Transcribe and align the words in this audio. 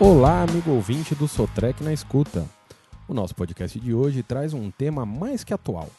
Olá, 0.00 0.44
amigo 0.44 0.70
ouvinte 0.70 1.12
do 1.12 1.26
Sotrec 1.26 1.82
na 1.82 1.92
Escuta. 1.92 2.46
O 3.08 3.12
nosso 3.12 3.34
podcast 3.34 3.80
de 3.80 3.92
hoje 3.92 4.22
traz 4.22 4.54
um 4.54 4.70
tema 4.70 5.04
mais 5.04 5.42
que 5.42 5.52
atual. 5.52 5.90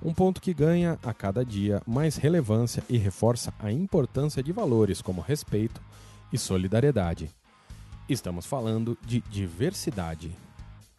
Um 0.00 0.14
ponto 0.14 0.40
que 0.40 0.54
ganha 0.54 0.96
a 1.02 1.12
cada 1.12 1.44
dia 1.44 1.82
mais 1.84 2.14
relevância 2.14 2.84
e 2.88 2.96
reforça 2.96 3.52
a 3.58 3.72
importância 3.72 4.44
de 4.44 4.52
valores 4.52 5.02
como 5.02 5.20
respeito 5.20 5.80
e 6.32 6.38
solidariedade. 6.38 7.28
Estamos 8.08 8.46
falando 8.46 8.96
de 9.04 9.20
diversidade. 9.28 10.30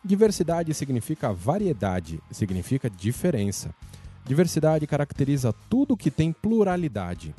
Diversidade 0.03 0.73
significa 0.73 1.31
variedade, 1.31 2.21
significa 2.29 2.89
diferença. 2.89 3.73
Diversidade 4.25 4.85
caracteriza 4.85 5.55
tudo 5.69 5.95
que 5.95 6.11
tem 6.11 6.33
pluralidade. 6.33 7.33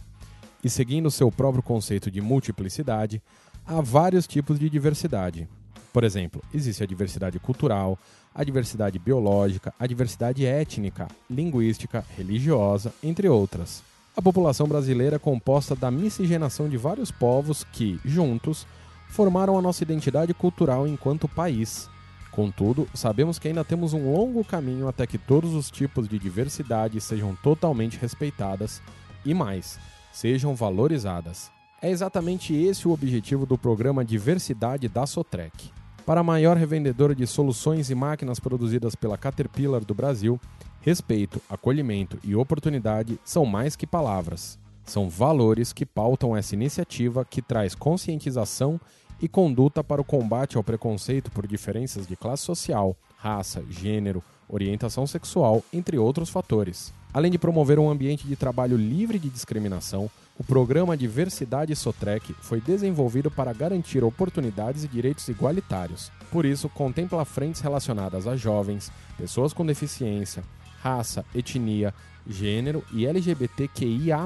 E 0.64 0.71
seguindo 0.71 1.11
seu 1.11 1.31
próprio 1.31 1.63
conceito 1.63 2.11
de 2.11 2.23
multiplicidade, 2.23 3.23
há 3.67 3.81
vários 3.81 4.27
tipos 4.27 4.59
de 4.59 4.68
diversidade. 4.68 5.49
Por 5.93 6.04
exemplo, 6.04 6.43
existe 6.53 6.82
a 6.82 6.86
diversidade 6.86 7.39
cultural, 7.39 7.99
a 8.35 8.43
diversidade 8.43 8.99
biológica, 8.99 9.73
a 9.79 9.87
diversidade 9.87 10.45
étnica, 10.45 11.09
linguística, 11.31 12.04
religiosa, 12.17 12.93
entre 13.03 13.29
outras. 13.29 13.82
A 14.17 14.23
população 14.23 14.67
brasileira 14.67 15.17
é 15.17 15.18
composta 15.18 15.75
da 15.75 15.90
miscigenação 15.90 16.68
de 16.68 16.77
vários 16.77 17.11
povos 17.11 17.64
que, 17.64 17.99
juntos, 18.04 18.67
formaram 19.09 19.57
a 19.57 19.63
nossa 19.63 19.82
identidade 19.82 20.35
cultural 20.35 20.87
enquanto 20.87 21.29
país. 21.29 21.89
Contudo, 22.31 22.89
sabemos 22.93 23.39
que 23.39 23.46
ainda 23.46 23.65
temos 23.65 23.93
um 23.93 24.12
longo 24.12 24.45
caminho 24.45 24.89
até 24.89 25.07
que 25.07 25.18
todos 25.18 25.54
os 25.54 25.71
tipos 25.71 26.09
de 26.09 26.18
diversidade 26.18 27.01
sejam 27.01 27.37
totalmente 27.37 27.96
respeitadas 27.99 28.82
e 29.25 29.32
mais, 29.32 29.79
sejam 30.12 30.57
valorizadas. 30.57 31.54
É 31.85 31.91
exatamente 31.91 32.55
esse 32.55 32.89
o 32.89 32.93
objetivo 32.93 33.45
do 33.45 33.59
programa 33.59 34.03
Diversidade 34.03 34.89
da 34.89 35.05
Sotrec. 35.05 35.71
Para 36.07 36.23
a 36.23 36.25
maior 36.25 36.57
revendedora 36.57 37.15
de 37.15 37.27
soluções 37.27 37.91
e 37.91 37.95
máquinas 37.95 38.41
produzidas 38.41 38.95
pela 38.95 39.19
Caterpillar 39.19 39.85
do 39.85 39.93
Brasil, 39.93 40.41
respeito, 40.81 41.43
acolhimento 41.47 42.19
e 42.25 42.35
oportunidade 42.35 43.21
são 43.23 43.45
mais 43.45 43.77
que 43.77 43.87
palavras. 43.87 44.59
São 44.87 45.11
valores 45.11 45.75
que 45.75 45.85
pautam 45.85 46.35
essa 46.35 46.55
iniciativa 46.55 47.23
que 47.23 47.43
traz 47.43 47.75
conscientização 47.75 48.81
e 49.21 49.29
conduta 49.29 49.85
para 49.85 50.01
o 50.01 50.05
combate 50.05 50.57
ao 50.57 50.65
preconceito 50.65 51.31
por 51.31 51.47
diferenças 51.47 52.07
de 52.07 52.17
classe 52.17 52.45
social, 52.45 52.97
raça, 53.19 53.63
gênero, 53.69 54.23
orientação 54.48 55.06
sexual, 55.06 55.62
entre 55.73 55.98
outros 55.98 56.28
fatores. 56.28 56.92
Além 57.12 57.31
de 57.31 57.39
promover 57.39 57.78
um 57.78 57.89
ambiente 57.89 58.27
de 58.27 58.34
trabalho 58.34 58.77
livre 58.77 59.19
de 59.19 59.28
discriminação, 59.28 60.11
o 60.36 60.42
programa 60.42 60.97
Diversidade 60.97 61.77
Sotrec 61.77 62.34
foi 62.41 62.61
desenvolvido 62.61 63.31
para 63.31 63.53
garantir 63.53 64.03
oportunidades 64.03 64.83
e 64.83 64.89
direitos 64.89 65.28
igualitários. 65.28 66.11
Por 66.33 66.45
isso, 66.45 66.69
contempla 66.69 67.25
frentes 67.25 67.61
relacionadas 67.61 68.27
a 68.27 68.34
jovens, 68.34 68.91
pessoas 69.17 69.53
com 69.53 69.64
deficiência, 69.64 70.42
raça, 70.83 71.25
etnia, 71.33 71.95
gênero 72.27 72.83
e 72.92 73.06
LGBTQIA. 73.06 74.19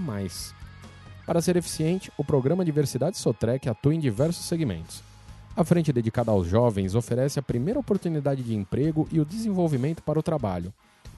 Para 1.26 1.42
ser 1.42 1.56
eficiente, 1.56 2.10
o 2.16 2.24
programa 2.24 2.64
Diversidade 2.64 3.18
Sotrec 3.18 3.68
atua 3.68 3.94
em 3.94 4.00
diversos 4.00 4.46
segmentos. 4.46 5.02
A 5.58 5.64
frente 5.64 5.92
dedicada 5.92 6.30
aos 6.30 6.46
jovens 6.46 6.94
oferece 6.94 7.40
a 7.40 7.42
primeira 7.42 7.80
oportunidade 7.80 8.44
de 8.44 8.54
emprego 8.54 9.08
e 9.10 9.18
o 9.18 9.24
desenvolvimento 9.24 10.04
para 10.04 10.16
o 10.16 10.22
trabalho. 10.22 10.72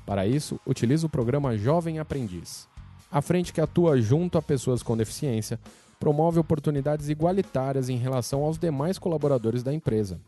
Para 0.06 0.26
isso, 0.26 0.58
utiliza 0.66 1.06
o 1.06 1.10
programa 1.10 1.58
Jovem 1.58 1.98
Aprendiz. 1.98 2.66
A 3.12 3.20
frente 3.20 3.52
que 3.52 3.60
atua 3.60 4.00
junto 4.00 4.38
a 4.38 4.42
pessoas 4.42 4.82
com 4.82 4.96
deficiência 4.96 5.60
promove 5.98 6.38
oportunidades 6.38 7.10
igualitárias 7.10 7.90
em 7.90 7.98
relação 7.98 8.42
aos 8.42 8.56
demais 8.56 8.98
colaboradores 8.98 9.62
da 9.62 9.74
empresa. 9.74 10.18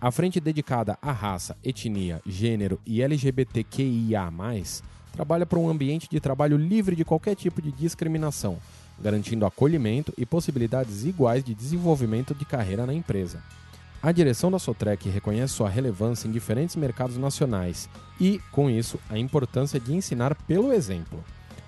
A 0.00 0.12
frente 0.12 0.38
dedicada 0.38 0.96
à 1.02 1.10
raça, 1.10 1.56
etnia, 1.64 2.22
gênero 2.24 2.78
e 2.86 3.02
LGBTQIA, 3.02 4.30
trabalha 5.10 5.44
para 5.44 5.58
um 5.58 5.68
ambiente 5.68 6.08
de 6.08 6.20
trabalho 6.20 6.56
livre 6.56 6.94
de 6.94 7.04
qualquer 7.04 7.34
tipo 7.34 7.60
de 7.60 7.72
discriminação, 7.72 8.58
garantindo 9.00 9.46
acolhimento 9.46 10.12
e 10.16 10.26
possibilidades 10.26 11.04
iguais 11.04 11.44
de 11.44 11.54
desenvolvimento 11.54 12.34
de 12.34 12.44
carreira 12.44 12.86
na 12.86 12.94
empresa. 12.94 13.42
A 14.00 14.12
direção 14.12 14.50
da 14.50 14.58
Sotrec 14.58 15.08
reconhece 15.08 15.54
sua 15.54 15.68
relevância 15.68 16.28
em 16.28 16.30
diferentes 16.30 16.76
mercados 16.76 17.16
nacionais 17.16 17.88
e, 18.20 18.40
com 18.52 18.70
isso, 18.70 18.98
a 19.10 19.18
importância 19.18 19.80
de 19.80 19.92
ensinar 19.92 20.34
pelo 20.46 20.72
exemplo. 20.72 21.24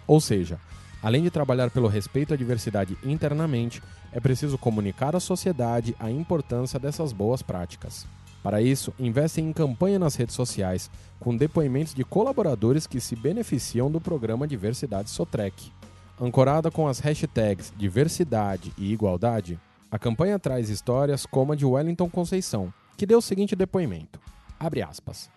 Ou 0.06 0.20
seja, 0.20 0.58
além 1.02 1.22
de 1.22 1.30
trabalhar 1.30 1.70
pelo 1.70 1.88
respeito 1.88 2.32
à 2.32 2.36
diversidade 2.36 2.96
internamente, 3.04 3.82
é 4.12 4.20
preciso 4.20 4.56
comunicar 4.56 5.16
à 5.16 5.20
sociedade 5.20 5.94
a 5.98 6.10
importância 6.10 6.78
dessas 6.78 7.12
boas 7.12 7.42
práticas. 7.42 8.06
Para 8.42 8.62
isso, 8.62 8.94
investem 8.98 9.48
em 9.48 9.52
campanha 9.52 9.98
nas 9.98 10.14
redes 10.14 10.34
sociais, 10.34 10.90
com 11.19 11.36
depoimentos 11.36 11.94
de 11.94 12.04
colaboradores 12.04 12.86
que 12.86 13.00
se 13.00 13.14
beneficiam 13.14 13.90
do 13.90 14.00
programa 14.00 14.46
Diversidade 14.46 15.10
Sotrec. 15.10 15.70
Ancorada 16.22 16.70
com 16.70 16.86
as 16.86 16.98
hashtags 16.98 17.72
diversidade 17.78 18.75
e 18.76 18.92
igualdade, 18.92 19.58
a 19.91 19.98
campanha 19.98 20.38
traz 20.38 20.69
histórias 20.69 21.25
como 21.25 21.54
a 21.54 21.56
de 21.56 21.64
Wellington 21.64 22.10
Conceição, 22.10 22.70
que 22.94 23.06
deu 23.06 23.20
o 23.20 23.22
seguinte 23.22 23.56
depoimento: 23.56 24.20
aspas, 24.86 25.31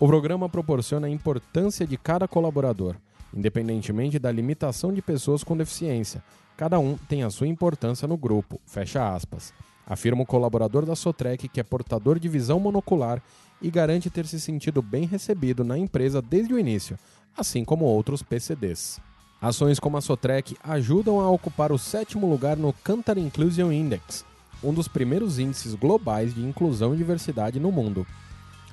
O 0.00 0.06
programa 0.06 0.48
proporciona 0.48 1.08
a 1.08 1.10
importância 1.10 1.86
de 1.86 1.98
cada 1.98 2.26
colaborador, 2.26 2.96
independentemente 3.36 4.18
da 4.18 4.32
limitação 4.32 4.94
de 4.94 5.02
pessoas 5.02 5.44
com 5.44 5.54
deficiência. 5.54 6.24
Cada 6.56 6.78
um 6.78 6.96
tem 6.96 7.22
a 7.22 7.28
sua 7.28 7.46
importância 7.46 8.08
no 8.08 8.16
grupo, 8.16 8.58
fecha 8.64 9.14
aspas. 9.14 9.52
Afirma 9.86 10.22
o 10.22 10.26
colaborador 10.26 10.86
da 10.86 10.96
Sotrec 10.96 11.48
que 11.48 11.60
é 11.60 11.62
portador 11.62 12.18
de 12.18 12.30
visão 12.30 12.58
monocular 12.58 13.22
e 13.60 13.70
garante 13.70 14.08
ter 14.08 14.24
se 14.24 14.40
sentido 14.40 14.80
bem 14.80 15.04
recebido 15.04 15.62
na 15.62 15.76
empresa 15.76 16.22
desde 16.22 16.54
o 16.54 16.58
início, 16.58 16.98
assim 17.36 17.62
como 17.62 17.84
outros 17.84 18.22
PCDs. 18.22 19.02
Ações 19.44 19.78
como 19.78 19.98
a 19.98 20.00
Sotrec 20.00 20.56
ajudam 20.64 21.20
a 21.20 21.28
ocupar 21.28 21.70
o 21.70 21.76
sétimo 21.76 22.26
lugar 22.26 22.56
no 22.56 22.72
Cantar 22.72 23.18
Inclusion 23.18 23.70
Index, 23.70 24.24
um 24.62 24.72
dos 24.72 24.88
primeiros 24.88 25.38
índices 25.38 25.74
globais 25.74 26.34
de 26.34 26.40
inclusão 26.40 26.94
e 26.94 26.96
diversidade 26.96 27.60
no 27.60 27.70
mundo. 27.70 28.06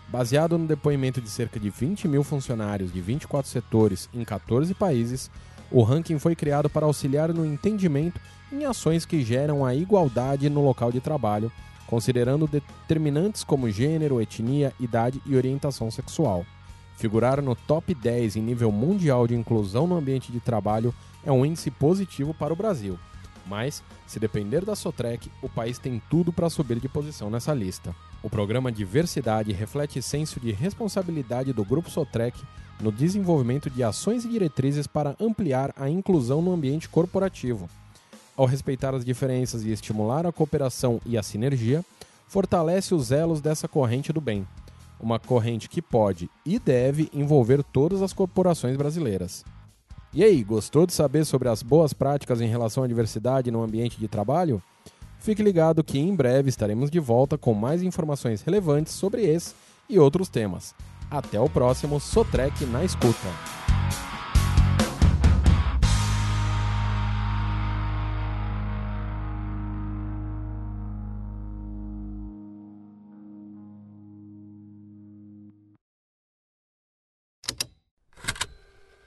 Baseado 0.08 0.58
no 0.58 0.66
depoimento 0.66 1.20
de 1.20 1.28
cerca 1.30 1.60
de 1.60 1.70
20 1.70 2.08
mil 2.08 2.24
funcionários 2.24 2.94
de 2.94 3.02
24 3.02 3.52
setores 3.52 4.08
em 4.14 4.24
14 4.24 4.74
países, 4.74 5.30
o 5.70 5.84
ranking 5.84 6.18
foi 6.18 6.38
criado 6.38 6.70
para 6.70 6.86
auxiliar 6.86 7.34
no 7.34 7.46
entendimento 7.46 8.22
em 8.50 8.64
ações 8.64 9.06
que 9.06 9.26
geram 9.26 9.66
a 9.66 9.76
igualdade 9.76 10.50
no 10.50 10.64
local 10.64 10.90
de 10.90 11.02
trabalho, 11.02 11.52
considerando 11.86 12.48
determinantes 12.48 13.44
como 13.44 13.70
gênero, 13.70 14.22
etnia, 14.22 14.74
idade 14.80 15.22
e 15.26 15.36
orientação 15.36 15.92
sexual. 15.92 16.46
Figurar 16.98 17.42
no 17.42 17.56
top 17.56 17.94
10 17.94 18.36
em 18.36 18.42
nível 18.42 18.72
mundial 18.72 19.28
de 19.28 19.36
inclusão 19.36 19.88
no 19.88 19.98
ambiente 19.98 20.32
de 20.32 20.40
trabalho 20.40 20.94
é 21.24 21.32
um 21.32 21.46
índice 21.46 21.72
positivo 21.72 22.34
para 22.34 22.54
o 22.54 22.56
Brasil. 22.56 22.98
Mas, 23.48 23.84
se 24.06 24.20
depender 24.20 24.64
da 24.64 24.76
Sotrec, 24.76 25.32
o 25.42 25.50
país 25.50 25.80
tem 25.80 26.02
tudo 26.10 26.32
para 26.32 26.50
subir 26.50 26.80
de 26.80 26.88
posição 26.88 27.30
nessa 27.30 27.54
lista. 27.54 27.96
O 28.22 28.30
programa 28.30 28.72
Diversidade 28.72 29.52
reflete 29.52 30.02
senso 30.02 30.40
de 30.40 30.52
responsabilidade 30.52 31.52
do 31.52 31.66
Grupo 31.66 31.90
Sotrec 31.90 32.40
no 32.80 32.92
desenvolvimento 32.92 33.70
de 33.70 33.84
ações 33.84 34.26
e 34.26 34.30
diretrizes 34.30 34.88
para 34.88 35.16
ampliar 35.20 35.74
a 35.76 35.90
inclusão 35.90 36.42
no 36.42 36.54
ambiente 36.54 36.90
corporativo. 36.90 37.70
Ao 38.36 38.46
respeitar 38.46 38.96
as 38.96 39.06
diferenças 39.06 39.64
e 39.64 39.72
estimular 39.72 40.26
a 40.26 40.32
cooperação 40.32 41.00
e 41.06 41.18
a 41.18 41.24
sinergia, 41.24 41.84
fortalece 42.28 42.96
os 42.96 43.12
elos 43.12 43.42
dessa 43.42 43.68
corrente 43.68 44.14
do 44.14 44.22
bem, 44.22 44.48
uma 45.02 45.20
corrente 45.20 45.68
que 45.68 45.82
pode 45.82 46.30
e 46.46 46.60
deve 46.60 47.10
envolver 47.14 47.64
todas 47.64 48.02
as 48.02 48.14
corporações 48.14 48.78
brasileiras. 48.78 49.44
E 50.14 50.24
aí, 50.24 50.44
gostou 50.44 50.86
de 50.86 50.94
saber 50.94 51.26
sobre 51.26 51.48
as 51.48 51.64
boas 51.64 51.94
práticas 51.94 52.42
em 52.42 52.48
relação 52.48 52.84
à 52.84 52.88
diversidade 52.88 53.50
no 53.50 53.64
ambiente 53.64 53.98
de 53.98 54.08
trabalho? 54.08 54.62
Fique 55.20 55.42
ligado 55.42 55.84
que 55.84 56.00
em 56.00 56.14
breve 56.14 56.50
estaremos 56.50 56.90
de 56.90 57.00
volta 57.00 57.38
com 57.38 57.54
mais 57.54 57.82
informações 57.82 58.42
relevantes 58.42 58.94
sobre 58.94 59.24
esse 59.24 59.54
e 59.90 60.00
outros 60.00 60.30
temas. 60.30 60.76
Até 61.10 61.40
o 61.40 61.50
próximo 61.50 62.00
Sotrec 62.00 62.66
na 62.66 62.84
escuta. 62.84 63.61